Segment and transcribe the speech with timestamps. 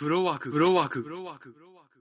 [0.00, 1.52] フロワーク、フロワーク、フロワーク。
[1.52, 2.00] フロワーク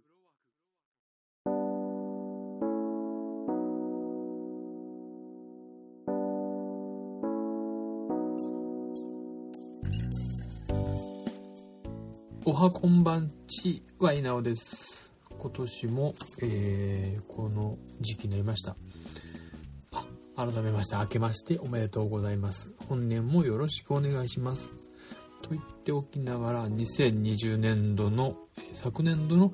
[12.46, 15.12] おはこんばんちは稲尾です。
[15.38, 18.78] 今年も、えー、この時期になりました。
[19.92, 20.06] あ、
[20.38, 22.70] 改めまして、明けましておめでとうございます。
[22.88, 24.79] 本年もよろしくお願いします。
[25.50, 28.36] と言っておきながら、2020年度の、
[28.76, 29.52] 昨年度の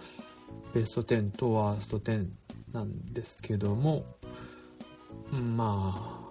[0.73, 2.27] ベスト10とワースト10
[2.73, 4.04] なんですけども、
[5.31, 6.26] まあ、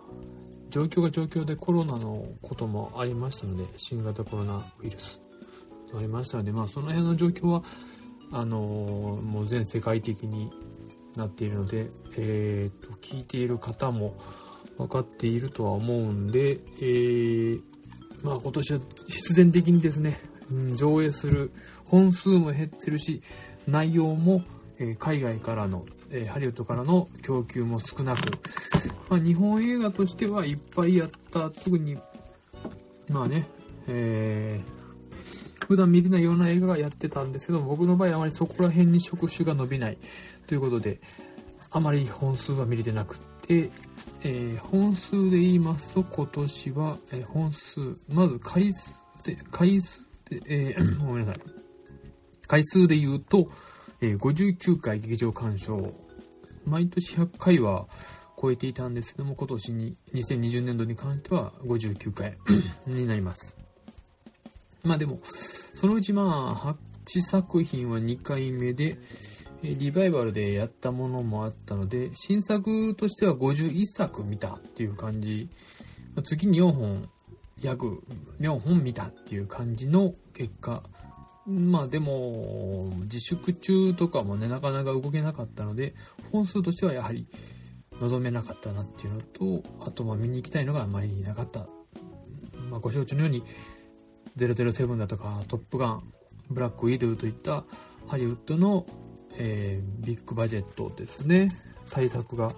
[0.69, 5.23] 状況が状況でコロナのこともありましたので、新型コロナウイルス
[5.97, 7.63] ありましたので、まあ、その辺の状況は、
[8.33, 10.51] あのもう全世界的に
[11.17, 14.15] なっているので、えー、と、聞いている方も
[14.77, 17.74] 分かっているとは思うんで、えー、
[18.25, 20.19] まあ今年は必然的にですね、
[20.51, 21.53] うん上映する
[21.85, 23.23] 本数も減ってるし、
[23.69, 24.43] 内容も、
[24.79, 28.21] え海外からの、えハリウッドからの供給も少なく、
[29.09, 31.97] まあ、日本映画としてはいっぱいやった、特に、
[33.09, 33.47] まあね、
[33.87, 34.85] えー
[35.65, 39.99] 普段見れないような映画がやってたんですけど僕の場合あまりそこら辺に触手が伸びない
[40.47, 41.01] ということで
[41.71, 51.45] あまり本数は見れてなくて、えー本数で言いますと今年は、えー本数まず回数で回数で、えー ごめんなさい。
[52.47, 53.51] 回数で言うと、
[54.01, 55.95] え59回劇場鑑賞。
[56.67, 57.87] 毎年100回は
[58.41, 62.39] 超えていたんですけども今年に2020年度に関しては59回
[62.87, 63.57] になります。
[64.83, 65.21] まあでも、
[65.75, 68.99] そのうちまあ、8作品は2回目で、
[69.75, 75.49] リバイバルでやったものもあったので、新作としては51作見たっていう感じ、
[76.15, 77.09] まあ月に4本、
[77.61, 78.03] 約
[78.41, 80.83] 4本見たっていう感じの結果。
[81.47, 85.95] まあでも、自粛中とかもね、なかなか動けなかったので、
[86.33, 87.27] 本数としてはやはり
[88.01, 89.21] 望めなかったなっていうの
[89.63, 91.67] と、あとま見に行きたいのがあまりいなかった。
[92.71, 93.43] まあご承知のように、
[94.37, 96.13] 007だとか、トップガン、
[96.51, 97.65] ブラックウィドウといった
[98.07, 98.87] ハリウッドの、
[99.39, 101.51] えービッグバジェットですね、
[101.91, 102.55] 対策が、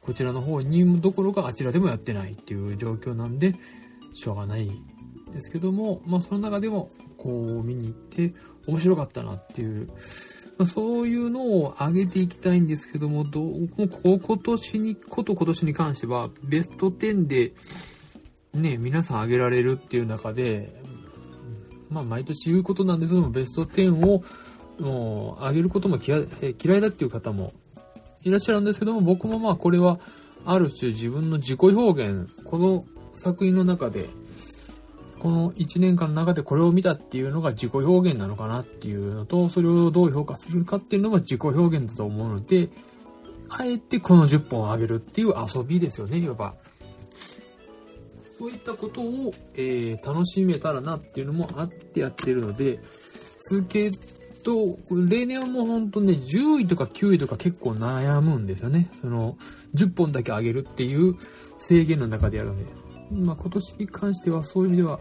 [0.00, 3.54] こちらの方にどころかあちらでもやってないっていう状況なんで、
[4.12, 4.70] しょうがない
[5.32, 8.34] ですけども、まあその中でも、こう見に行って
[8.66, 9.88] 面白かったなっていう、
[10.58, 13.88] まあそういうのを上げていきたいんですけども、どうも
[14.18, 17.54] 今年に、こと今年に関しては、ベスト10で、
[18.54, 20.82] ね、皆さん挙げられるっていう中で、
[21.88, 24.22] まあ、毎年言うことなんですけども、ベスト10を、
[24.78, 27.52] もう、上げることも嫌いだっていう方も
[28.22, 30.00] いらっしゃるんですけども、僕もまあ、これは、
[30.44, 32.84] ある種自分の自己表現、この
[33.14, 34.08] 作品の中で、
[35.20, 42.70] この1年間の中でこれを見たっていうのが自己表現なのかなっていうのと、それをどう評価するかっていうのが自己表現だと思うので、
[43.48, 46.54] あえてこの10本を上げるっていう遊びですよね、いわば。
[48.36, 52.80] そういったことを、えー楽しめたらなっていうのもあってやってるので、
[53.48, 53.92] 続け
[54.42, 58.90] と、例年はもうほんとね、10位とか9位とか結構悩むんですよね。
[58.94, 59.36] その、
[59.74, 61.16] 10本だけ上げるっていう
[61.58, 62.66] 制限の中でやるので。
[63.10, 65.00] まあ今年に関してはそういう意味では、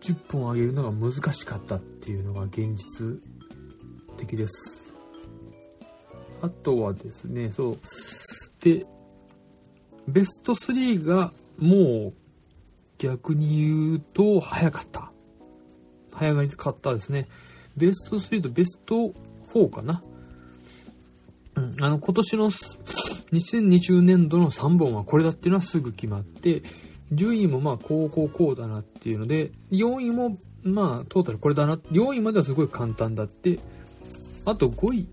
[0.00, 3.20] 10本上げるのが難しかったっていうのが現実
[4.16, 4.92] 的です。
[6.40, 7.78] あとはですね、そう。
[8.60, 8.84] で、
[10.08, 12.14] ベスト3がもう
[12.98, 15.12] 逆に言うと早かった。
[16.12, 17.28] 早がりかったですね。
[17.76, 19.12] ベスト3とベスト
[19.52, 20.02] 4かな。
[21.56, 26.62] うん、あの、今年の2020年度の3本はこれだっていうのはすぐ決まって、
[27.12, 31.76] 順位もまあ、こうこうこうだなっていうので、4位もまあ、トータルこれだな。
[31.76, 33.58] 4位まではすごい簡単だって、
[34.44, 35.08] あと5位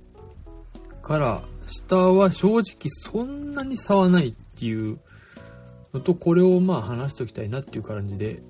[1.01, 4.99] から下は正直そんなに差はないっていう
[5.93, 8.41] のと、これをまあ話しておきたいなっていう感じで、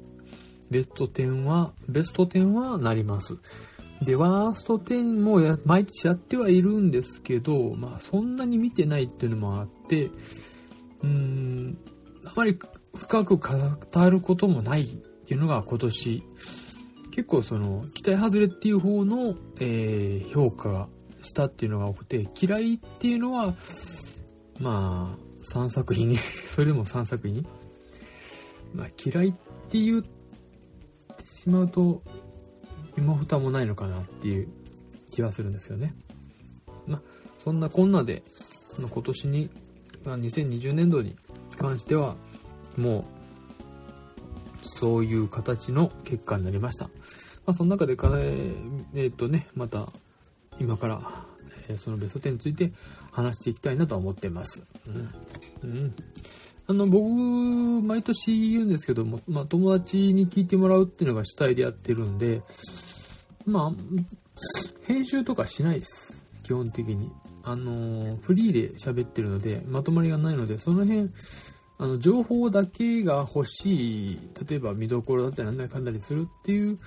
[0.70, 3.38] ベスト10は、ベスト10はなります。
[4.01, 11.78] で、ワースト10もや毎日やってはいるんですけど、まあそんなに見てないっていうのもあって、うーん、
[12.25, 12.57] あまり
[12.96, 16.23] 深く語ることもないっていうのが今年、
[17.11, 20.87] 結構その、期待外れっていう方の、えー評価
[21.22, 23.55] したっていうのが多くて、嫌いっていうのは、
[24.59, 27.45] まあ、3作品、 それでも3作品。
[28.73, 29.34] まあ、嫌いっ
[29.69, 32.03] て言ってしまうと、
[32.99, 34.47] 今蓋もないのかなっていう
[35.09, 35.96] 気はするんですよね。
[36.85, 37.01] まあ、
[37.43, 38.23] そんなこんなで、
[38.78, 39.49] 今年に、
[40.03, 41.16] まあ、2020年度に
[41.57, 42.16] 関しては、
[42.78, 43.03] もう、
[44.63, 46.85] そういう形の結果になりました。
[46.85, 46.91] ま
[47.47, 49.91] あ、その中でか、えー、っとね、また、
[50.59, 51.02] 今から、
[51.67, 52.72] えーそのベスト10について
[53.11, 54.63] 話していきたいなとは思ってます。
[54.87, 55.09] うん。
[55.63, 55.95] うん。
[56.67, 57.07] あの、僕、
[57.81, 62.41] 毎年言うんですけども、まあ、友達に聞いてもらうっていうのが主体でやってるんで、
[63.49, 63.72] まあ、
[64.87, 66.25] 編集とかしないです。
[66.43, 67.11] 基本的に。
[67.43, 71.09] あの、フリーで喋ってるので、まとまりがないので、その辺、
[71.78, 76.78] あの、情報だけが欲しい、例えば見どころだったりなんだかんだりするっていう、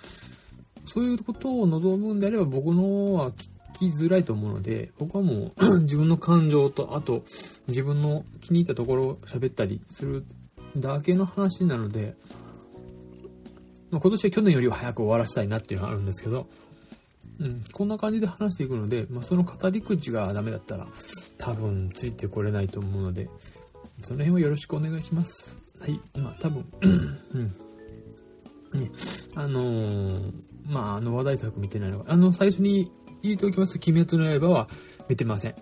[0.86, 3.48] そういうことを望むんであれば僕のは聞
[3.78, 7.24] きづらいと思うので、僕はもう 自分の感情と、あと
[7.68, 10.24] 自分の気に入ったところを喋ったりする
[10.76, 12.14] だけの話なので、
[14.00, 16.48] 今年は去年よりは早く終わらせたいなっていうのがあるんですけど、
[17.40, 20.86] うん、こんな感じで話していくので、まあ、その語り口がダメだったら
[21.38, 23.28] 多分ついてこれないと思うので、
[24.02, 25.56] その辺はよろしくお願いします。
[25.80, 26.00] はい。
[26.14, 27.54] まあ多分、うん。
[28.72, 28.90] ね、
[29.34, 30.32] あのー
[30.66, 32.90] まああの話題作見てないのが、あの最初に
[33.22, 33.78] 言っておきます。
[33.86, 34.68] 鬼滅の刃は
[35.08, 35.54] 見てません。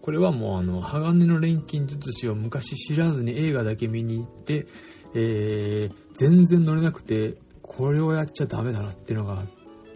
[0.00, 4.66] これはもうあの、鋼の錬金術師を昔知らずに映画だけ見に行って、
[5.14, 7.34] えー、全然乗れなくて、
[7.76, 9.46] これをやっちゃダメだなっていうのがあっ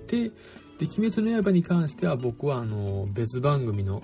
[0.07, 0.31] て、
[0.79, 4.03] で、鬼滅の刃に関しては僕はあの、別番組の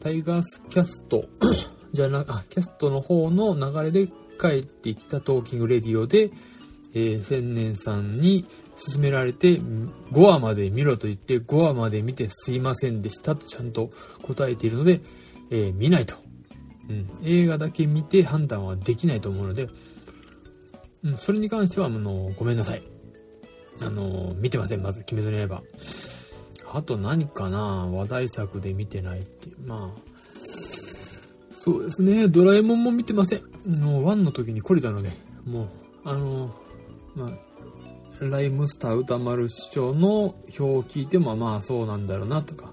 [0.00, 1.24] タイガースキャスト
[1.92, 6.32] じゃな、あ、キャストの方の流れで帰ってきたトーキングレディオで、
[6.94, 8.46] えー千年さんに
[8.92, 13.90] 勧められて、5話まで見ろと言って、5話まで見てすいませんでしたとちゃんと
[14.22, 15.00] 答えているので、
[15.50, 16.16] えー見ないと。
[16.88, 17.08] うん。
[17.22, 19.68] 映画だけ見て判断はできないと思うので、
[21.04, 22.82] うん、それに関しては、あの、ごめんなさい。
[23.80, 25.62] あの、見てません、まず、鬼滅の刃。
[26.72, 27.86] あと何かな？
[27.92, 29.60] 話題作で見てないっていう。
[29.66, 30.00] まあ、
[31.58, 32.26] そうですね。
[32.28, 33.42] ドラえもんも見てません。
[33.66, 35.10] もう、ワンの時に懲りたので、
[35.44, 35.68] もう、
[36.04, 36.54] あの、
[37.14, 42.72] まあ、ライムスター歌丸師匠の表を聞いても、まあ、そうなんだろうな、とか。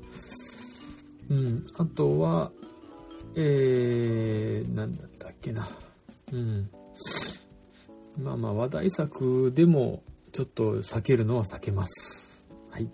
[1.30, 1.68] うん。
[1.77, 2.51] あとは、
[3.36, 5.68] えー、なんだったっけな。
[6.31, 6.69] うん。
[8.18, 12.46] まあまあ、話題作でも、ちょっと避けるのは避けます。
[12.69, 12.88] はい。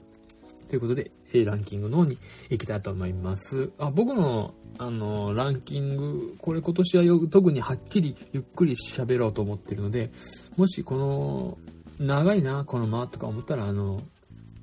[0.68, 2.18] ということで、えーランキングの方に
[2.50, 3.72] 行きたいと思います。
[3.78, 10.12] あ、僕の、あの、ランキング、これ今年はよ特にはっきりゆっくり喋ろうと思ってるので、
[10.56, 11.58] もしこの、
[12.00, 14.02] 長いな、この間とか思ったら、あの、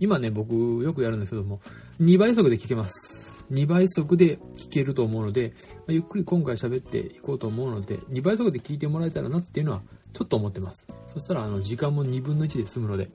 [0.00, 1.60] 今ね、僕よくやるんですけども、
[2.00, 3.44] 2倍速で聞けます。
[3.50, 5.52] 2倍速で聞けると思うので、
[5.88, 9.82] ゆっくり今回喋っていこうと思うので、2倍速で聞いてもらえたらなっていうのは、
[10.14, 10.86] ちょっと思ってます。
[11.06, 13.10] そしたら、あの、時間も2分の1で済むので、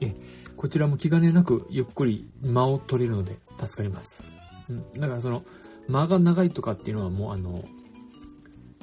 [0.00, 0.14] え、
[0.56, 4.32] こちらも気兼ねなくゆっくり間を取れるので助かります。
[4.68, 5.42] うん、だからその、
[5.88, 7.64] 間が長いとかっていうのはもうあの、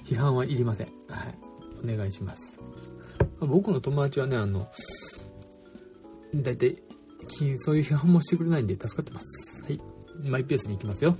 [0.03, 0.87] 批判はいりません。
[1.07, 1.37] はい。
[1.83, 2.59] お願いします。
[3.39, 4.67] 僕の友達はね、あの、
[6.35, 6.75] だいたい、
[7.57, 9.61] そういう批判もしてくれないんで助かってます。
[9.63, 9.79] はい。
[10.27, 11.15] マイペースに行きますよ。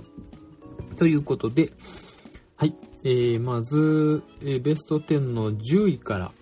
[0.96, 1.72] ということで、
[2.56, 2.74] はい。
[3.04, 6.32] えー、まず、えーベスト10の10位から、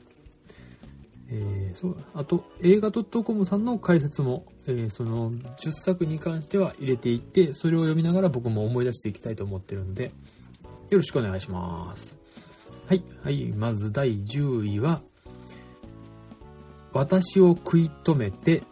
[1.31, 1.97] えーそう。
[2.15, 10.13] あと映画 .com さんの解説も、えーその10作に関しては入れていってそれを読みながら僕も思い出していきたいと思ってるので
[10.89, 12.17] よろしくお願いします。
[12.87, 13.05] はい。
[13.23, 13.53] はい。
[13.53, 15.03] まず第10位は
[16.93, 18.63] 「私を食い止めて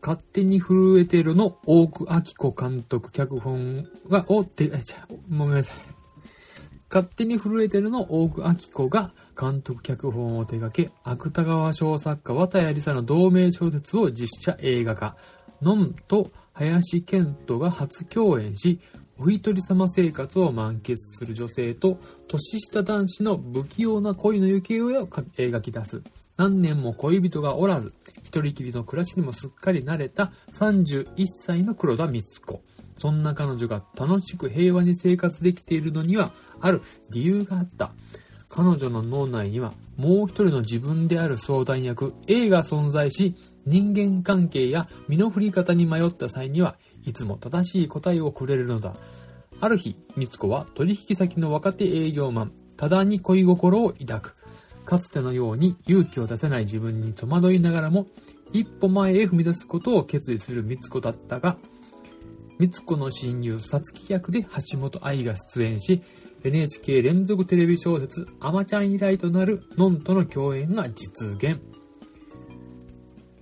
[0.00, 5.76] 勝手に震えてる」の大久明子監督脚本がおってえちゃごめんなさい。
[6.88, 15.16] 勝手に震えてるの大久明子が監督脚本を手掛け、芥川賞作家綿谷りさの同名小説を実写映画化。
[15.62, 18.80] のんと林健人が初共演し、
[19.18, 26.02] お一人様生活を満喫する女性と年下男子の不器用な恋の行方を描き出す。
[26.36, 32.62] 何年も恋人がおらず、一人きりの暮らしにもすっかり慣れた31歳の黒田光子。
[32.98, 37.92] そんな彼女が楽しく平和に生活できているのには、ある理由があった。
[38.48, 43.34] 彼女の脳内にはもう一人の自分である相談役 A が存在し、
[43.66, 48.94] 人間関係や身の振り方に迷った際にはいつも正しい答えをくれるのだ。
[49.60, 54.36] ある日、みつこは取引先の若手営業マン、ただに恋心を抱く。
[54.84, 58.06] かつてのように勇気を出せない自分に戸惑いながらも、
[58.52, 61.56] 一歩前へ踏み出すことを決意するみつこだったが、
[62.58, 66.02] みつこの親友、さつき役で橋本愛が出演し、
[66.44, 71.60] NHK 連続テレビ小説、あまちゃん以来となるのんとの共演が実現。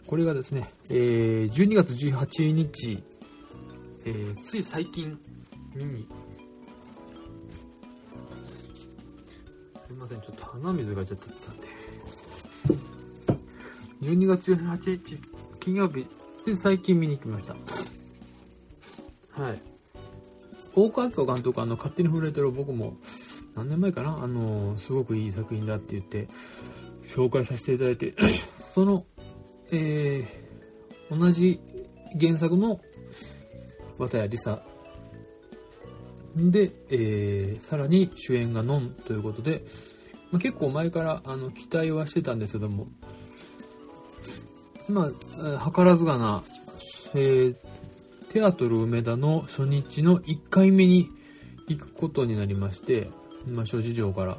[0.07, 3.03] これがですね、えー、12月18日、
[4.05, 5.19] えー、つい最近
[5.75, 6.09] 見に、
[9.87, 11.67] すいません、ちょっと鼻水がちょっと出てたんで。
[14.03, 15.21] 12月18日、
[15.61, 16.07] 金曜日、
[16.45, 19.43] つい最近見に来ました。
[19.43, 19.74] はい。
[20.77, 22.97] 大川明監督、あの、勝手に震えてる僕も、
[23.55, 24.23] 何年前かな？
[24.23, 26.29] あの、すごくいい作品だって言って、
[27.07, 28.15] 紹介させていただいて、
[28.75, 29.05] その、
[29.71, 31.61] えー、同じ
[32.21, 32.81] 原作の
[33.99, 34.63] 綿谷りさ
[36.37, 39.65] で、えー、さらに主演がノンということで、
[40.31, 42.89] まあ、結構前からあの期待はしてたんですけども、
[44.89, 46.43] まあ、図らずがな、
[47.15, 47.57] えー、
[48.35, 51.09] テアトル梅田の初日の1回目に
[51.69, 53.09] 行くことになりまして、
[53.47, 54.39] まあ、諸事情から。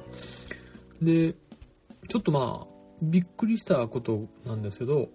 [1.01, 1.35] で、
[2.09, 2.67] ちょっとまあ、
[3.01, 5.07] びっくりしたことなんですけど、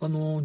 [0.00, 0.44] あの、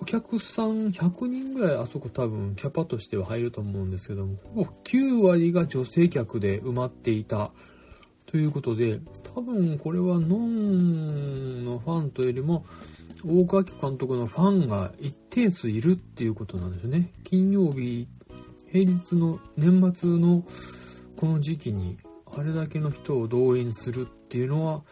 [0.00, 7.50] お客さん100人ぐらいあそこ多分キャパとしては入ると思うんですけども、ほぼ9割が女性客で埋まっていた
[8.26, 9.00] ということで、
[9.34, 12.64] 多分これはノンのファンというよりも、
[13.24, 17.12] 大川明監督のファンが一定数いるっていうことなんですよね。
[17.24, 18.08] 金曜日、
[18.70, 20.44] 平日の年末の
[21.16, 24.82] この時期にあれだけの人を動員するっていうのは、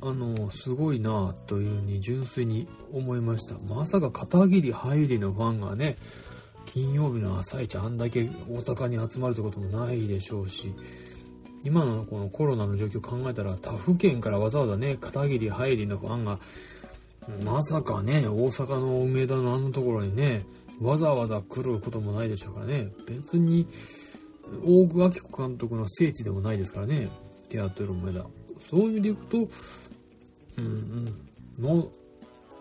[0.00, 3.56] あの、すごいなというふうに純粋に思いました。
[3.72, 5.96] まさか片桐入りのファンがね、
[6.66, 10.74] 金曜日の朝一あんだけ大阪に集まるってこともないでしょうし、
[11.62, 16.38] 今のこのコロナの状況を考えたら他府県からわざわざね、片桐入りのファンが、
[17.44, 20.46] まさかね、大阪の梅田のあんなところにね、
[20.80, 23.66] わざわざ来ることもないでしょうからね、別に、
[24.64, 27.08] 大久明子監督の聖地でもないですからね、
[27.48, 28.26] テアトル梅田。
[28.68, 29.38] そういう意味でいくと、
[30.58, 30.64] うん
[31.58, 31.88] うん、の、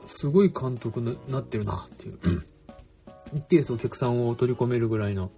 [0.07, 2.19] すごい監督になってるなっていう。
[3.33, 5.31] 一定数お客さんを取り込めるぐらいの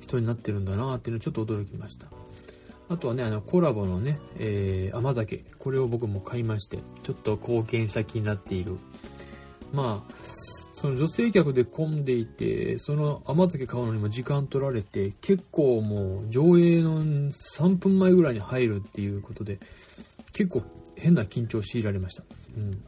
[0.00, 2.06] 人になってるんだなっていうのをちょっと驚きました。
[2.88, 5.44] あとはね、あの、コラボのね、えー、甘酒。
[5.58, 8.78] これを僕も買いまして、ちょっと貢献した気になっている。
[9.72, 10.14] まあ、
[10.80, 19.58] その女性客で混んでいて、その甘酒買うのにも時間取られて、結構もう上映の3分前ぐらいに入るっていうことで、
[20.32, 20.62] 結構
[20.96, 22.24] 変な緊張を強いられました。
[22.56, 22.82] うん。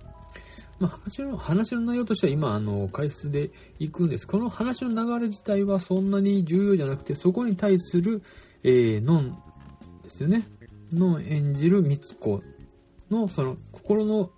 [0.78, 4.26] まあ、話の、話の内容としては今、あの、解説で行くんです。
[4.26, 8.22] この話の流れ自体はそんなに重要じゃなくて、そこに対する、
[8.62, 9.42] えー、ノン
[10.10, 10.46] ですよね。
[10.92, 12.42] ノン演じるミツコ
[13.10, 14.30] の、その、心の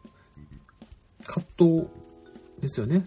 [1.25, 1.89] 葛藤
[2.61, 3.05] ですよね。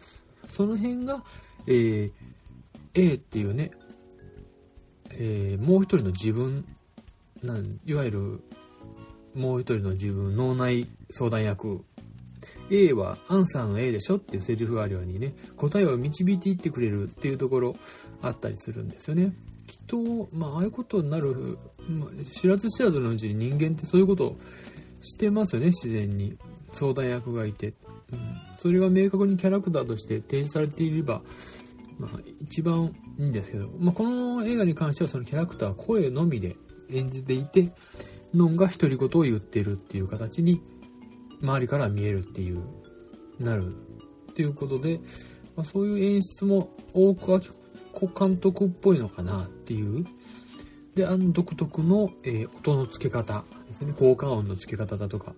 [0.54, 1.24] その辺が、
[1.68, 2.12] えー、
[2.94, 3.72] A っていうね、
[5.12, 6.66] えー、もう一人の自分
[7.44, 8.44] なん、いわゆる
[9.36, 11.84] もう一人の自分、脳内相談役。
[12.70, 17.76] A はアンサーの A でしょっていうセリフがあるようにね、答えを導いていってくれるっていうところ
[18.22, 19.34] あったりするんですよね。
[19.88, 24.38] きっと、まあ、ああいうことになる、まあ、知らず知らずのうちに人間ってそういうことを
[25.02, 26.38] してますよね、自然に。
[26.72, 27.74] 相談役がいて。
[28.12, 31.22] うん、それが明確にキャラクターとして提示されていれば、
[31.98, 36.56] まあ、一番いいんですけど、まあ、この映画に関してはそのキャラクターは声のみで
[36.92, 37.72] 演じていて、
[38.34, 40.62] ノンが独り言を言ってるっていう形に
[41.42, 42.64] 周りから見えるっていう、
[43.40, 43.76] なる
[44.32, 45.00] っていうことで、
[45.56, 47.16] まあ、そういう演出も大
[47.96, 50.06] 倉監督っぽいのかなっていう。
[50.94, 53.94] で、あの独特の、えー、音の付け方ですね。
[53.94, 55.34] 効果音の付け方だとか、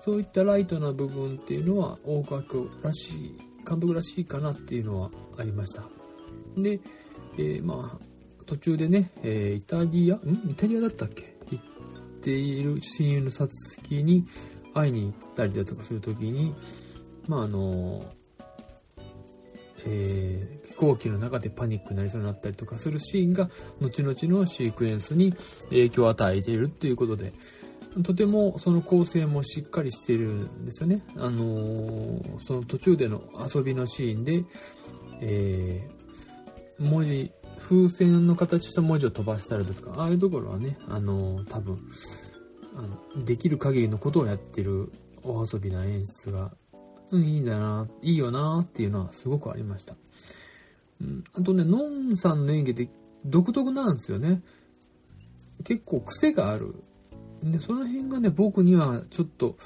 [0.00, 2.42] そういったライトな部分っていうのは大川
[2.82, 5.84] らしい、監督らしいかなっていうのはありました。
[6.56, 6.80] で、
[7.38, 8.04] えー、まあ、
[8.46, 10.50] 途中でね、えー、イタリア、ん？
[10.50, 11.36] イタリアだったっけ？
[11.50, 14.26] 行っている親友のさつきに
[14.74, 16.54] 会いに行ったりだとかするときに、
[17.28, 18.04] まああの、
[19.86, 23.48] えー、飛行機の中でパニックになりそうになったりとかするシーンが、
[23.80, 25.34] 後々のシークエンスに
[25.70, 27.32] 影響を与えているっていうことで、
[28.02, 31.02] とてもその構成もしっかりしてるんですよね。
[31.16, 33.22] あのー、その途中での
[33.54, 34.44] 遊びのシーンで、
[35.20, 41.78] えー、文字、風船の形した文字を飛ばしたりだとか、ああいうところはね、あのー、多分、
[42.76, 42.82] あ
[43.16, 46.52] の、できる限りのことをやってるお遊びな演出が、
[47.10, 49.94] うん、いいんだな、いいよなっていうのはすごくありました。
[51.00, 52.88] うん、あとね、のんさんの演技って
[53.24, 54.42] 独特なんですよね。
[55.64, 56.74] 結構癖がある。
[57.42, 59.56] で、その辺がね、僕にはちょっと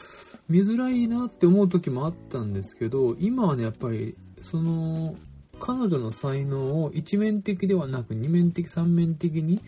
[0.49, 5.17] 見づらいなって思う時もあったんですけど、今はね、やっぱり、その、
[5.61, 9.61] 彼女の才能を一面的ではなく二面的三面的に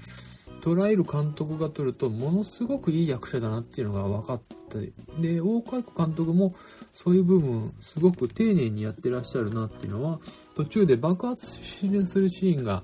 [0.62, 4.78] 捉える監督が撮るとものすごくいい役者だなっていうのが分かった
[5.20, 6.54] で大川監督も
[6.94, 10.20] そういう部分すごく丁寧にやってらっしゃるなっていうのは
[10.54, 11.84] 途中で爆発す
[12.18, 12.82] るシーンが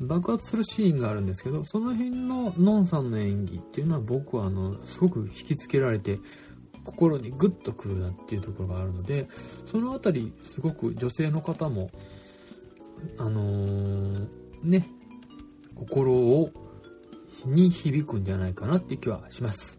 [0.00, 6.18] 爆発するシーンがあるんですけどその辺のノンさんの演技っていうのは僕はあのすごく引きつけられて
[6.84, 9.28] 心にグッとくるなっていうところがあるので、
[9.66, 11.90] そのあたり、すごく女性の方も、
[13.18, 14.28] あのー、
[14.62, 14.86] ね、
[15.80, 16.50] 心を、
[17.46, 19.78] に響くんじゃないかなっていう気はします。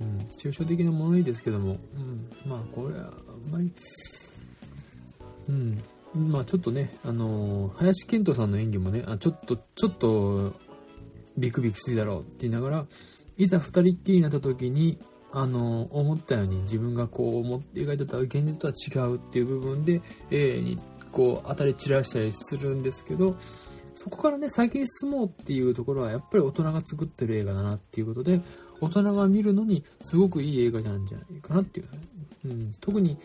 [0.00, 3.72] うん、抽象的なものいいですけども、うん、まあこれはあんまり、
[5.48, 5.82] うん、
[6.16, 10.54] まあちょっとね、あのー、林遣都さんの演技もね、あちょっと、ちょっと、
[11.38, 12.86] ビクビクしすぎだろうって言いながら、
[13.38, 14.98] いざ二人っきりになった時に、
[15.30, 20.78] あのー、思ったように自分がこう思って描いてた現実とは違うっていう部分で、A に
[21.12, 23.36] こう当たり散らしたりするんですけど、
[23.94, 28.40] そこからね、先に進もうっていうところはやっぱり大人が作ってる映画だなっていうことで、
[28.80, 31.88] 大人が見るのにすごくいい映画なんじゃないかなっていう、
[32.46, 33.18] うん、特に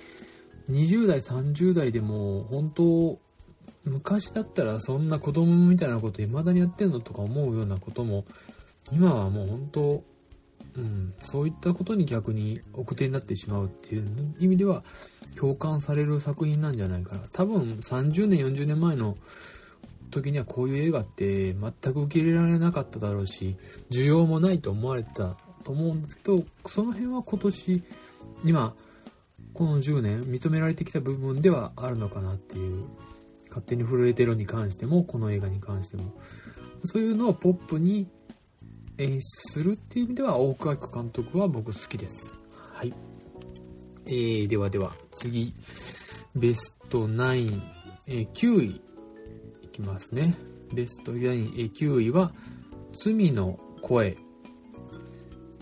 [0.69, 3.19] 20代、30代でも本当、
[3.85, 8.25] 昔だったらそんな子供みたいなこと未だにやってんのとか思うようなことも、
[8.91, 10.03] 今はもう本当、
[10.75, 14.83] うん、そういったことに逆に奥手になってしまうっていう意味では
[15.35, 17.21] 共感される作品なんじゃないかな。
[17.31, 19.17] 多分30年、40年前の
[20.09, 23.57] 時にはこういう映画って全く受け入れられなかっただろうし、
[23.89, 27.83] 需要もないと思われたと思うんですけど、その辺は今年、
[28.45, 28.75] 今、
[29.53, 32.85] この10年認められてきた部分ではあるのかなっていう、
[33.49, 36.13] 勝手に震えてるに関しても、この映画に関しても、
[36.85, 38.07] そういうのをポップに
[38.97, 39.21] 演出
[39.51, 42.31] するっていう意味では、大倉監督は僕好きです。
[42.73, 42.93] はい。
[44.05, 45.53] えー、ではでは、次、
[46.35, 47.61] ベスト9、
[48.05, 48.81] えー、9位、
[49.77, 50.35] きますね。
[50.73, 52.33] ベスト9位は、
[52.93, 54.17] 罪の声。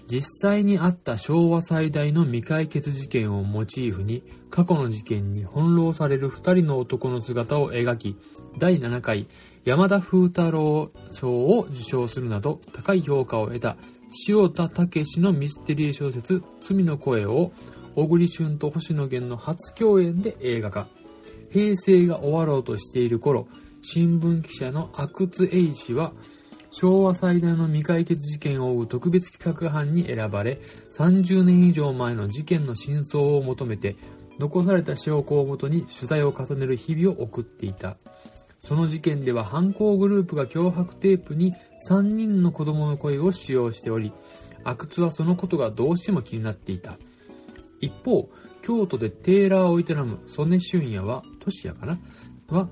[0.07, 8.17] 実際にあった昭和最大の未解決事件をモチーフに、過去の事件に翻弄される二人の男の姿を描き、
[8.57, 9.27] 第7回
[9.65, 13.75] 山田風太郎賞を受賞するなど高い評価を得た
[14.29, 17.51] 塩田武のミステリー小説罪の声を
[17.95, 20.87] 小栗旬と星野源の初共演で映画化。
[21.51, 23.47] 平成が終わろうとしている頃、
[23.87, 26.11] 新聞記者の阿久津英氏は
[26.71, 30.59] 昭和最大の未解決事件を追う特別企画班に選ばれ、
[30.97, 33.95] 30年以上前の事件の真相を求めて、
[34.39, 37.97] 残された証拠をもとに取材を重ねる日々を送っていた。
[38.59, 41.53] その事件では犯行グループが脅迫テープに
[41.87, 44.11] 3人の子供の声を使用しており、
[44.63, 46.97] 阿久津はそのことがどうしても気になっていた。
[47.79, 48.31] 一方、
[48.63, 51.99] 京都でテーラーを営む曽根俊也は、トシヤかな？
[52.47, 52.67] は、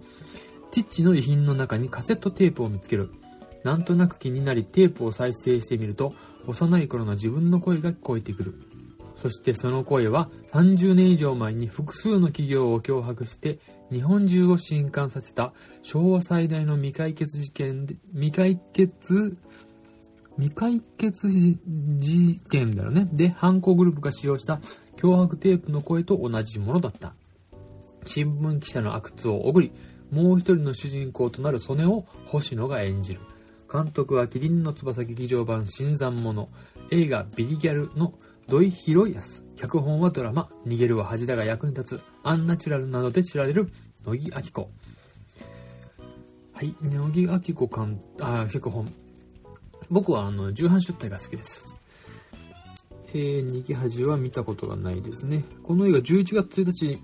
[0.81, 3.11] 父の遺品の中にカセットテープを見つける。
[3.63, 6.13] なんとなく気になりテープを再生してみると、
[6.47, 8.55] 幼い頃の自分の声が聞こえてくる。
[9.21, 13.59] そしてその声は30年以上前に複数の企業を脅迫して
[13.89, 19.37] 日本中を震撼させた昭和最大の未解決事件で、未解決、
[20.37, 23.07] 未解決事件だよね。
[23.13, 24.59] で、犯行グループが使用した
[24.97, 27.13] 脅迫テープの声と同じものだった。
[28.05, 29.71] 新聞記者の阿久津をおぐり、
[30.13, 33.21] もう一人の主人公となる曽根を星野が演じる。
[33.71, 36.47] 監督はキリンの翼劇場版新参者、
[36.91, 38.13] 映画ビリギャルの
[38.47, 39.43] 土井博康。
[39.55, 43.71] 脚本はドラマ、逃げるは恥だが役に立つ、アンナチュラルなどで知られる
[44.05, 44.69] 乃木明子。
[46.53, 48.93] はい、乃木明子監、あ、脚本。
[49.89, 51.67] 僕はあの、重版出体が好きです。
[53.15, 55.43] えー、逃げ恥は見たことがないですね。
[55.63, 57.01] この映画11月1日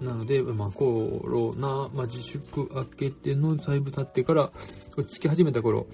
[0.00, 4.52] なので、まあ、コロナ、まあ、自粛明けてのだいぶ経ってから
[4.96, 5.86] 落ち着き始めた頃、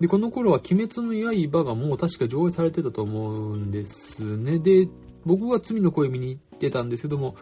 [0.00, 4.58] で、この頃は鬼滅の刃がもう確か上映されてたと思うんですね。
[4.58, 4.88] で、
[5.24, 7.34] 僕が罪の声見に行ってたんですけども、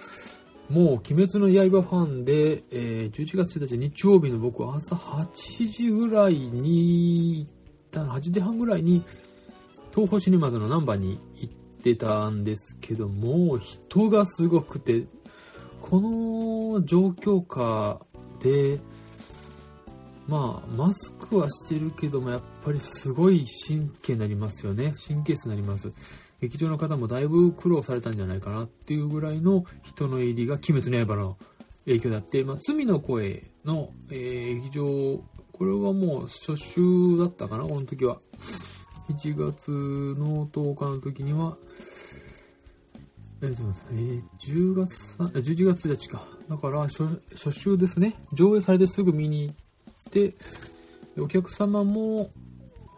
[0.69, 7.51] もう鬼滅の刃ファンで、えー、11月1日日曜日の僕は朝8時ぐらいに行っ
[7.91, 9.05] た8時半ぐらいに
[9.91, 15.07] 東宝シネマズのナンバーに行ってたんですけども、人がすごくて、
[15.85, 18.01] この状況下
[18.41, 18.81] で、
[20.27, 24.95] まあ、マスクはしてるけども、やっぱりすごい神経になりますよね。
[25.07, 25.93] 神経質になります。
[26.41, 31.37] 劇場の方もだいぶ苦労されたんじゃないかなっていうぐらいの人の入りが鬼滅の刃の
[31.85, 38.21] 影響であって、まあ、罪の声の、えー、劇場、これはもう初週だったかな、この時は。
[39.11, 41.59] 1月の10日の時には、
[43.43, 46.23] えー、えー、10月、11月1日か。
[46.49, 48.17] だから初、初週ですね。
[48.33, 49.55] 上映されてすぐ見に行っ
[50.11, 50.35] て、
[51.19, 52.31] お客様も、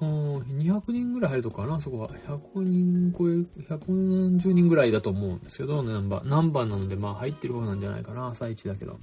[0.01, 2.11] うん、200人ぐらい入るとかな、そこは。
[2.11, 3.33] 100人超え、
[3.75, 6.29] 140人ぐらいだと思うんですけど、ナンバー。
[6.29, 8.99] ナンバーなので、まあ入ってる方なんじゃないかな、朝一だけど。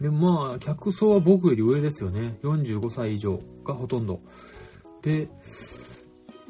[0.00, 2.38] で、まあ、客層は僕より上ですよね。
[2.42, 4.20] 45歳以上がほとんど。
[5.02, 5.28] で、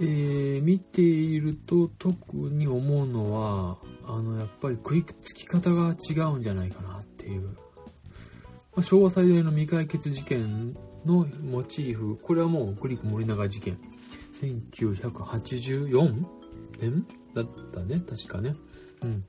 [0.00, 7.42] えー、見ていると特に思うのは、あの、やっぱり食いつき方が違うんじゃないかなっていう。
[7.42, 13.78] まあ、昭和最大の未解決事件のモチーフ、これはもうグリコ森永事件。
[14.40, 16.24] 1984
[16.80, 18.56] 年だったね、確かね。
[19.02, 19.24] うん。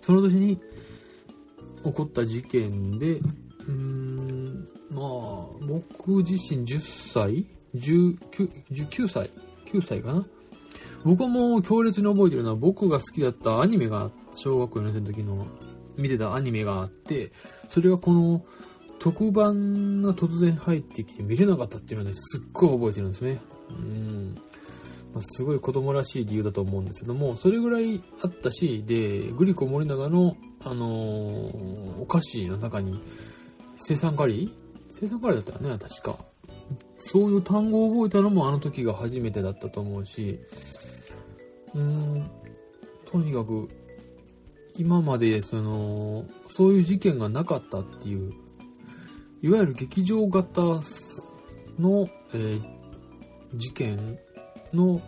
[0.00, 0.56] その年に
[1.84, 8.18] 起こった事件で、うーん、まあ、僕自身10歳 ?19
[8.70, 9.30] 19歳
[9.66, 10.26] ?9 歳かな？
[11.04, 15.46] 僕はもう強烈に覚えてるのは僕が好きだったアニメが、小学校4年生の時の
[15.96, 17.32] 見てたアニメがあって、
[17.68, 18.44] それがこの
[18.98, 23.40] 特番が突然入ってきて見れなかったっていうのはね、すっごい覚えてるんですね。
[23.70, 24.34] うん。
[25.12, 33.02] まあ、すごい子供らしい理由だと思うんですけども、それぐらいあったし、で、グリコ森永の、あのー、お菓子の中に、
[33.76, 34.46] 生産カリ？
[34.46, 34.50] ー
[34.88, 36.31] 生産カリーだったよね、確か。
[37.04, 40.40] そういう単語を覚えたのもあの時が初めてだったと思うし、
[41.74, 42.30] うーん、
[43.04, 43.68] とにかく、
[44.76, 46.24] 今まで、その、
[46.56, 48.32] そういう事件がなかったっていう、
[49.42, 50.62] いわゆる劇場型
[51.78, 52.62] の、えー、
[53.54, 54.18] 事件
[54.72, 55.02] の、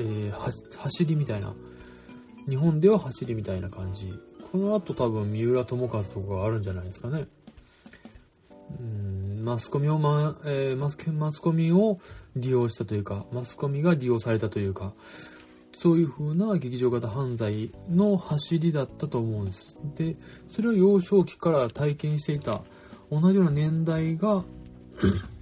[0.00, 1.54] えー、走りみたいな、
[2.48, 4.12] 日本では走りみたいな感じ。
[4.50, 7.28] この後多分三浦友和とかがあるんじゃないですかね。
[8.80, 11.98] うんマスコミを、まえー、マスマスコミを
[12.36, 14.92] 利用したというか、マスコミが利用されたというか、
[15.74, 19.74] そういう風な劇場型犯罪の走りだったと思うんです。
[19.96, 20.16] で、
[20.50, 22.62] それを幼少期から体験していた
[23.10, 24.44] 同じような年代が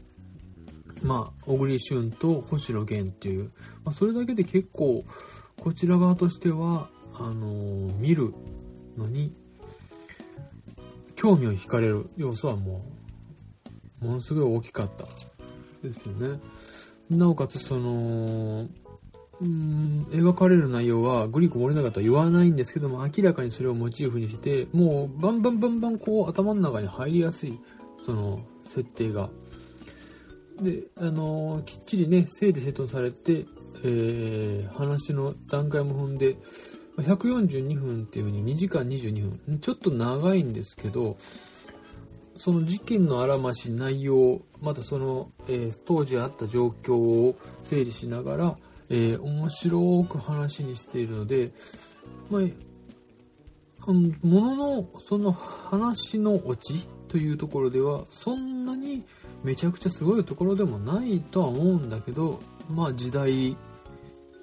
[1.02, 3.50] まあ、小栗旬と星野源っていう、
[3.84, 5.04] まあ、それだけで結構、
[5.60, 8.34] こちら側としては、あのー、見る
[8.96, 9.34] のに、
[11.16, 12.95] 興味を惹かれる要素はもう、
[14.00, 15.04] ものすごい大きかった
[15.82, 16.40] ですよね。
[17.10, 18.68] なおかつ、その、
[19.40, 27.60] うん、描かれる内容はグリコ森永とは言わないんですけども、明らかにそれをモチーフにして、もうバンバンバンバンこう頭の中に入りやすい、
[28.04, 29.28] その設定が。
[30.60, 33.46] で、あのー、きっちりね、整理整頓されて、
[33.84, 36.38] えー、話の段階も踏んで、
[36.96, 39.58] 142分っていう風に2時間22分。
[39.58, 41.18] ちょっと長いんですけど、
[42.36, 51.52] その事件のあらまし、内容、またその、えー、当時あった状況を整理しながら、えー、面白く話にしているので、
[52.30, 52.42] まあ、
[54.22, 59.04] ものの、その話のオチというところでは、そんなに
[59.42, 63.56] めちゃくちゃすごいところでもないとは思うんだけど、まあ時代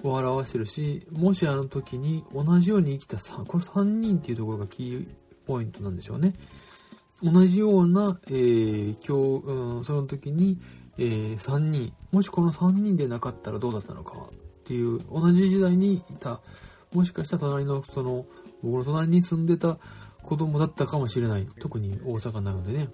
[0.01, 5.08] を表してるし、もしあの時に同じように生きた、これ3人っていうところがキー
[5.45, 6.36] ポイントなんでしょうね。
[7.23, 10.59] 同じような、えー、今日、うん、その時に、
[10.97, 16.41] えー、3人、もしこの3人でなかったらどうだったのかっていう、同じ時代にいた、
[16.91, 18.25] もしかしたら隣の、その、
[18.62, 19.77] 僕の隣に住んでた
[20.21, 21.47] 子供だったかもしれない。
[21.59, 22.89] 特に大阪なのでね。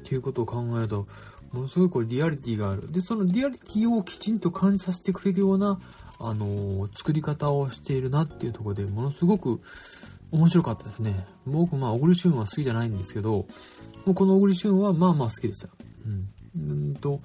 [0.00, 1.06] っていうことを考えると、
[1.52, 2.90] ものすごいこれリアリティがある。
[2.92, 5.80] で、そのリアリティをきちんと感じさせてくれるような、
[6.18, 9.60] あのー、作り方をしているなっていうところで、ものすごく
[10.32, 11.26] 面白かったですね。
[11.46, 13.46] 僕、まあ、小栗旬は好きじゃないんですけど、
[14.04, 15.68] もうこの小栗旬はまあまあ好きでした。
[16.06, 16.28] うん。
[16.56, 17.20] うんと、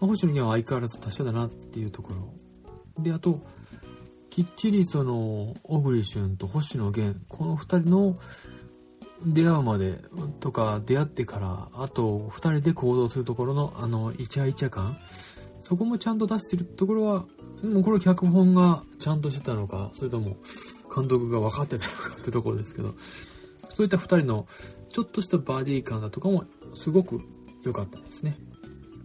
[0.00, 3.02] まあ、星野源は相変わらず達者だなっていうところ。
[3.02, 3.40] で、あと、
[4.30, 8.18] きっちりその、小栗旬と星野源、この二人の、
[9.24, 10.00] 出会うまで
[10.40, 14.98] とか出会ってからあと2人で行動するところのあのイチャイチャ感
[15.62, 17.26] そこもちゃんと出してるところは
[17.62, 20.36] もうこれ脚本がちゃんとしてたのかそれとも
[20.94, 22.94] 監督が分かってたのかってところですけど
[23.74, 24.46] そういった2人の
[24.90, 27.20] ちょっとしたバディ感だとかもすごく
[27.62, 28.36] 良かったですね。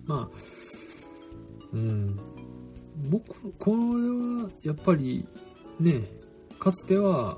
[0.06, 0.38] まあ
[1.74, 2.20] うん。
[3.10, 5.28] 僕これはやっぱり
[5.80, 6.04] ね
[6.60, 7.38] かつては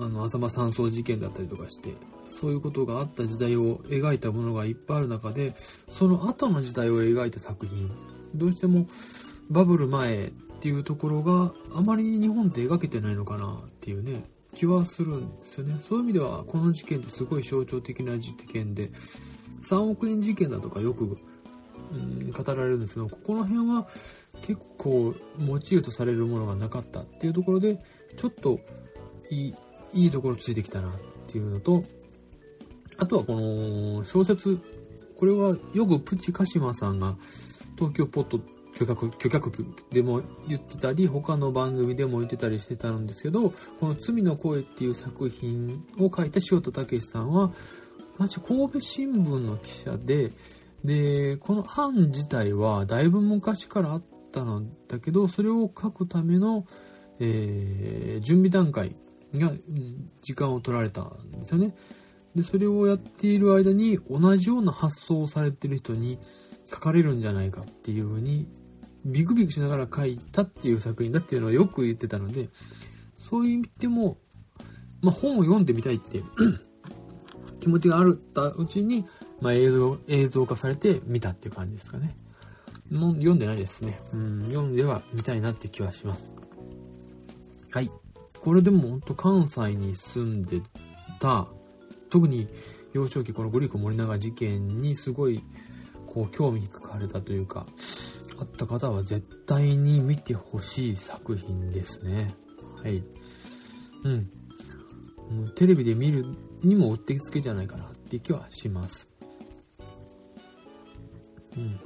[0.00, 1.92] あの、浅間山荘事件だったりとかして、
[2.40, 5.54] そういうことがあった時代を描いたものがいっぱいある中で、
[5.90, 7.90] その後の時代を描いた作品、
[8.34, 8.86] どうしても
[9.50, 15.80] バブル前っていうところがあまり日本で描けてないのかなっていうね、気はするんですよね。
[15.88, 18.90] そういう意味では、この事件ってすごい象徴的な事件で、
[19.62, 21.16] 3億円事件だとかよく、
[21.94, 23.88] うん、語られるんですけど、ここの辺は
[24.42, 27.82] 結構モチーフとされるものがなかったっていうところで、
[28.18, 28.60] ちょっと
[29.30, 29.54] いい
[29.94, 30.92] いいところついてきたなっ
[31.26, 31.84] ていうのと、
[32.98, 34.58] あとはこの小説、
[35.18, 37.16] これはよくプチカシマさんが
[37.76, 38.40] 東京ポット
[38.86, 47.52] 許可許可局でも言ってたり、他の番組でも言ってたりしてたんですけど、この罪の声っていう作品を書いた塩田武さんは、
[48.18, 50.32] 神戸新聞の記者で、
[50.84, 56.64] で、この案自体はだいぶ昔からあっったのだけど、それを書くための、
[57.18, 58.96] えー、準備段階
[59.34, 59.52] が
[60.22, 61.74] 時間を取られたんですよね。
[62.34, 66.18] で、それをやっている間に同じような発想をされてる人に
[66.72, 68.48] 書かれるんじゃないかっていうふうに
[69.04, 72.48] ビクビクしながら書いたっていう作品だっていうのはよく言ってたので、
[73.28, 74.18] そういう意味でも、
[75.00, 76.22] まあ、本を読んでみたいって
[77.60, 79.06] 気持ちがあるったうちに、
[79.40, 82.16] まあ、映像、映像化されて見たっていう感じですかね。
[82.90, 84.00] もう読んでないですね。
[84.12, 86.28] うん、読んでは見たいなって気はします。
[87.70, 87.90] はい。
[88.40, 90.60] これでも本当関西に住んで
[91.20, 91.46] た、
[92.08, 92.48] 特に
[92.92, 95.44] 幼少期このグリコ森永事件にすごい
[96.06, 97.66] こう興味がかれたというか、
[98.40, 102.34] あった方は絶対に見てほしい作品ですね。
[102.82, 103.04] はい。
[104.04, 104.30] うん。
[105.30, 106.24] もうテレビで見る
[106.62, 109.08] にもうってつけじゃないかなって気はします。
[111.54, 111.78] うん。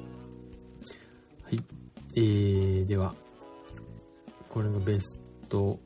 [1.42, 1.60] はい。
[2.14, 3.14] えー、では、
[4.48, 5.80] これがベスト、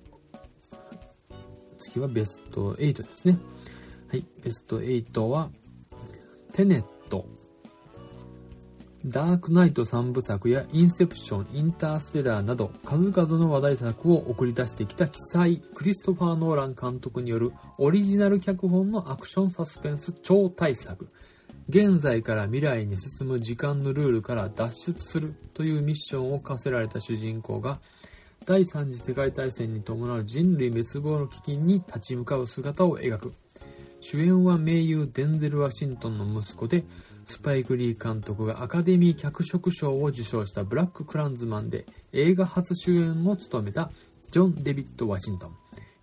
[1.79, 3.39] 次はベスト8ですね。
[4.09, 4.27] はい。
[4.45, 5.51] ベスト8は、
[6.53, 6.98] テネット、
[9.09, 21.09] ダークナイト3部作やインセプション、インターステラーなど数々の話題作を送り出してきた鬼才、クリストファー・ノーラン監督によるオリジナル脚本のアクションサスペンス超大作。
[21.71, 27.81] 現在から未来に進む時間のルールから脱出するというミッションを課せられた主人公が、
[28.45, 33.33] 第三次世界大戦に伴う人類滅亡の危機に立ち向かう姿を描く。
[34.01, 36.85] 主演は名優デンゼル・ワシントンの息子で、
[37.31, 43.91] スパイク・リー監督がアカデミー脚色賞を受賞したブラック・クランズマンで映画初主演を務めた
[44.31, 45.57] ジョン・デビッド・ワシントン。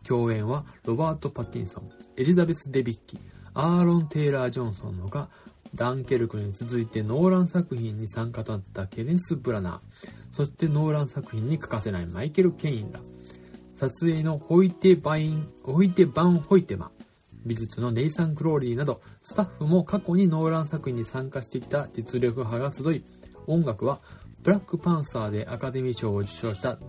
[0.04, 3.20] 共演はロバート・パティンソン、エリザベス・デビッキ、
[3.56, 5.30] アーロン・テイラー・ジョンソンのほか、
[5.74, 13.02] ダンケルクに続いてノーラン作品に参加となったケネス・ブラナー、そしてノーラン作品に欠かせないマイケル・ケインら、
[13.78, 16.92] 撮影のホイテバイン、ホイテバン・ホイテマ、
[17.46, 23.06] 美術のネイサン・クローリーなど、スタッフも過去にノーラン作品に参加してきた実力派が集い、
[23.48, 24.02] 音楽は
[24.42, 26.80] ブラックパンサーでアカデミー賞を受賞した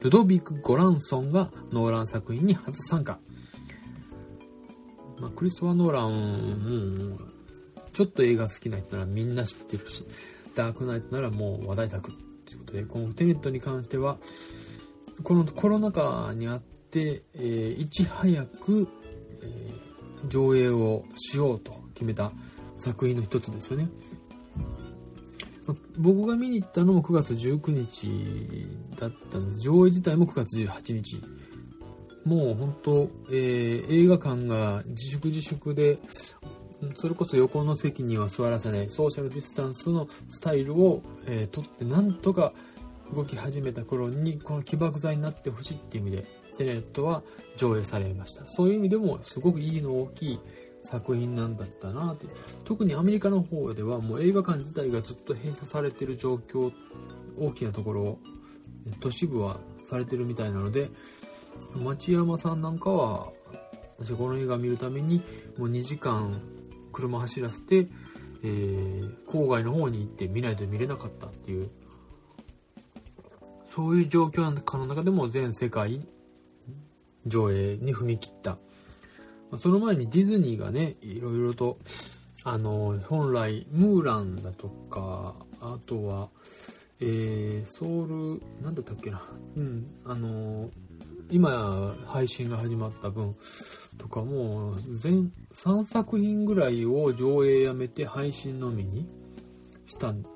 [0.00, 3.18] ルドビク・ゴランソンがノーラン作品に初参加。
[5.18, 7.18] まあ、クリストファー・ノーラン、も
[7.92, 10.04] ちょっと映画好きな人ならみんな知ってるし、
[10.54, 12.12] ダークナイトならもう話題作
[12.44, 14.18] ということで、このテネットに関しては、
[15.24, 18.88] このコロナ禍にあって、えー、いち早く、
[19.42, 19.93] えー
[20.28, 22.32] 上映をしようと決めた
[22.76, 23.88] 作品の一つですよね。
[25.96, 29.60] 僕が見に行ったのも9月19日だったんです。
[29.60, 31.22] 上映自体も9月18日。
[32.24, 35.98] もう本当、えー、映画館が自粛自粛で、
[36.96, 42.52] それこそ横の席には座らせないソーシャルディスタンスのスタイルを、えー、取ってなんとか
[43.14, 47.22] 動き始めた頃にこの起爆剤になってほしいっていう意味でテネットは
[47.56, 48.46] 上映されました。
[48.46, 50.40] そういう意味でもすごく意義の大きい
[50.82, 52.26] 作品なんだったなって。
[52.64, 56.72] 特にアメリカの方ではもう映画館自体がずっと閉鎖されてる状況、
[57.38, 58.18] 大きなところ、
[59.00, 60.90] 都市部はされてるみたいなので、
[61.74, 63.32] 町山さんなんかは、
[63.98, 65.22] 私この映画見るために
[65.56, 66.42] もう2時間
[66.92, 67.88] 車走らせて、
[68.42, 71.70] えー、郊外の方に行って見ないと見れなかったっていう、
[73.74, 76.00] そういう状況の中でも全世界
[77.26, 78.56] 上映に踏み切った。
[79.60, 81.78] その前にディズニーがね、いろいろと、
[82.44, 86.28] あの、本来、ムーランだとか、あとは、
[87.00, 89.20] えー、ソウル、なんだったっけな、
[89.56, 90.70] うん、あの、
[91.30, 93.34] 今配信が始まった分
[93.98, 99.08] とかも、全3作品ぐらいを上映やめて配信のみに
[99.86, 100.28] したんだ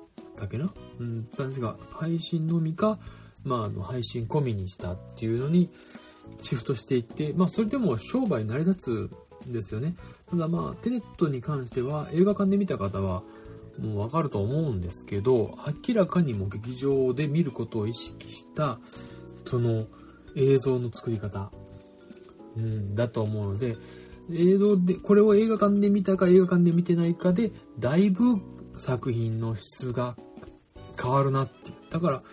[0.45, 2.99] っけなうん、確か配信のみか、
[3.43, 5.69] まあ、あの、配信込みにしたっていうのに、
[6.41, 9.95] シフトしていって、まあ、それでも商売成り立つんですよね。
[10.29, 13.23] ただまあ、テネットに関しては映画館で見た方は
[13.79, 18.79] もうわかると思うんですけど、明らかにも劇場で見ることを意識した、
[19.45, 19.87] その
[20.35, 21.51] 映像の作り方、
[22.57, 23.77] うん、だと思うので、
[24.31, 28.39] 映像で、これを映画館で見たか映画館で見てないかで、だいぶ
[28.77, 30.15] 作品の質が
[31.01, 31.75] 変わるなっていう。
[31.89, 32.23] だから、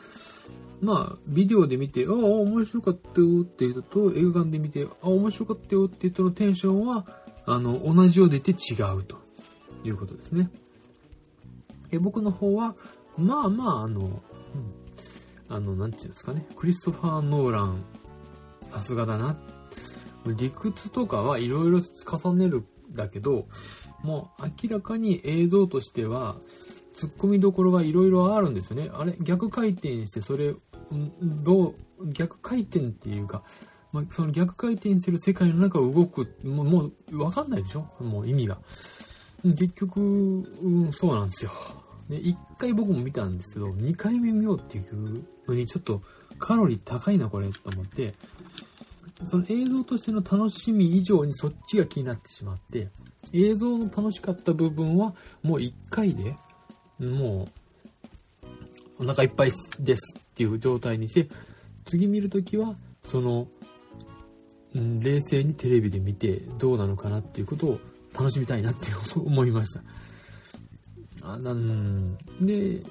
[0.81, 7.07] まあ、ビデオで見て、ああ、面白かったよって言うと、映画館で見て、ああ、面白かったよって言うとのテンションは、
[7.47, 9.17] あの、同じようでいて違うと
[9.85, 10.51] いうことですね。
[11.91, 12.75] え僕の方は、
[13.17, 14.21] まあまあ、あの、うん、
[15.49, 17.85] あの、なんていうんですかね、クリストファー・ノーラン、
[18.71, 19.39] さすがだな。
[20.27, 23.47] 理屈とかはいろいろ重ねるだけど、
[24.03, 26.37] もう明らかに映像としては、
[26.97, 28.91] 突っ込みどころがいろいろあるんですよね。
[28.93, 30.55] あれ、逆回転してそれ、
[31.23, 33.43] どう、逆回転っていうか、
[33.93, 37.89] まあ、その逆回転してる世界の中を動く、もう、もうわかんないでしょ？
[38.01, 38.59] もう意味が。
[39.45, 41.51] 結局、うん、そうなんですよ。
[42.09, 46.03] で、1回僕も見たんですけど、2回目見ようっていうのにちょっと
[46.39, 48.15] カロリー高いなこれと思って、
[49.27, 52.91] その映像としての楽しみ以上にそっちが気になってしまって、
[53.33, 56.37] 映像の楽しかった部分はもう1回で、
[56.99, 57.49] もう、
[58.99, 61.29] お腹いっぱいですっていう状態にして、
[61.85, 63.49] 次見るときは、その、
[64.75, 67.81] うん、冷静にテレビで見てどうなのかなっていうことを
[68.15, 69.83] 楽しみたいなって思いました。
[71.23, 72.83] あなんで、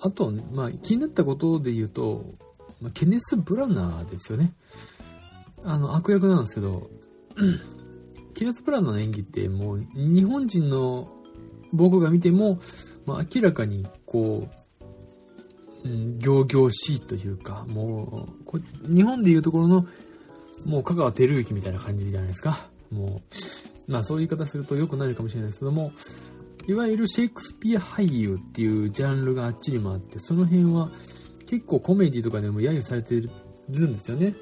[0.00, 2.34] あと、まあ、気になったことで言うと、
[2.80, 4.52] まあ、ケネス・ブラナーですよね。
[5.62, 6.90] あの、悪役なんですけど、
[8.34, 11.08] ケネス・ブラナーの演技ってもう、日本人の
[11.72, 12.60] 僕が見ても、
[13.06, 14.63] まあ、明らかに、こう、
[15.84, 19.86] うん、行々しいというか、もう、日本でいうところの、
[20.64, 22.68] もう香川照之みたいな感じじゃないですか。
[22.90, 23.22] も
[23.88, 25.92] う、まあそういう言い方すると良くないかもしれないですけども、
[26.66, 30.90] いわゆるシェイクスピア俳優っていうジャンルがあっちにもあって、その辺は
[31.46, 33.20] 結構コメディとかでも揶揄されて
[33.68, 34.34] るんですよね。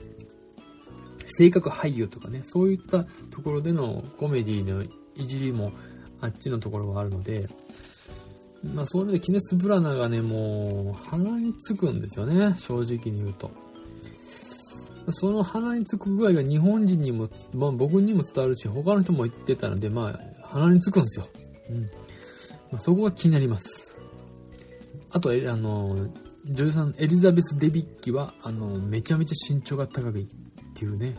[1.26, 5.72] 性格俳優とかね、そういったところでのコメディのいじりも
[6.20, 7.48] あっちのところがあるので、
[8.64, 13.50] まあ、それでキネス・ブラナがね、もう、鼻につくんですよね、正直に言うと。
[15.10, 21.26] その鼻につく具合が日本人にも、まあ僕にも伝わるし、他の人も言ってたので、まあ、鼻につくんですよ。
[21.70, 21.82] うん。
[21.82, 21.88] ま
[22.74, 23.96] あ、そこが気になります。
[25.10, 26.08] あと、あの、
[26.44, 30.26] 女優さん、エリザベス・デビッキは、あの、めちゃめちゃ身長が高いっ
[30.74, 31.16] ていうね、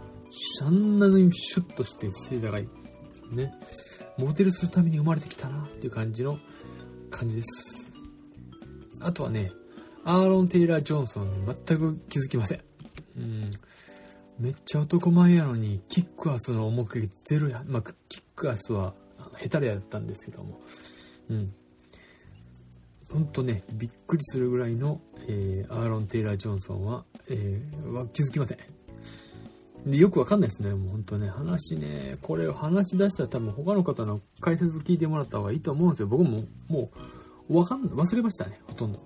[0.61, 2.67] あんなにシュッとして背高い。
[3.31, 3.53] ね。
[4.17, 6.39] モデルするために生まれてきたなっていう感じの
[7.13, 7.91] 感じです。
[8.99, 9.51] あとはね、
[10.03, 12.61] アーロン・テイラー・ジョンソンに全く気づきません。
[13.17, 13.51] うん。
[14.39, 18.95] めっちゃ男前やのに、キックアスの重くゼロや、まあ、キックアスは
[19.37, 20.59] 下手でやったんですけども、
[21.29, 21.53] うん。
[23.11, 28.57] ほんとね、びっくりするぐらいの、えー、アーロン・テイラー・ジョンソンは、えー、は気づきません。
[29.85, 30.73] で、よくわかんないですね。
[30.73, 36.07] もうほんとね、話ね、これを話し出したら多分他の方の解説聞いてもらった方がいいと思うんですよ。
[36.07, 36.89] 僕も、も
[37.49, 38.99] う、わかんない、忘れましたね、ほとんど。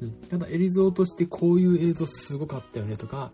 [0.00, 0.12] うん。
[0.28, 3.32] ただ、エリゾーとしてこういう映像すごかったよねとか、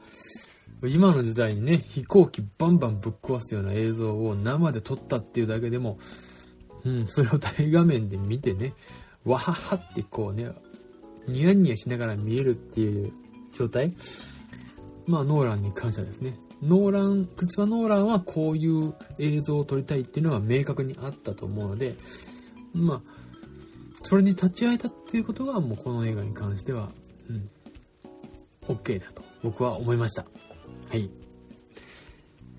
[0.82, 5.98] 今の時代にね、飛行機バンバンぶっ壊すような映像を生で撮ったっていうだけでも、
[6.84, 8.74] うん、それを大画面で見てね、
[9.24, 10.50] わははってこうね、
[11.26, 13.12] ニヤニヤしながら見えるっていう
[13.52, 13.94] 状態。
[15.06, 16.38] まあ、ノーランに感謝ですね。
[16.62, 21.96] ノーラン、クリスマ・ノーランはこういう映像を撮りたいっていうのは明確にあったと思うので、
[22.72, 23.00] まあ、
[24.02, 26.90] それに立ち会えたっていうことがもうこの映画に関しては、
[27.28, 27.50] うん、
[28.66, 30.26] OK だと僕は思いました。
[30.88, 31.10] はい。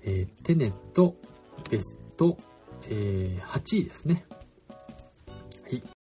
[0.02, 1.14] えー、テネット、
[1.70, 2.38] ベスト、
[2.88, 4.24] えー、8位ですね。
[5.62, 5.99] はい